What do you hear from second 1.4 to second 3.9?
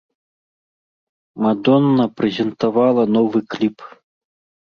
Мадонна прэзентавала новы кліп.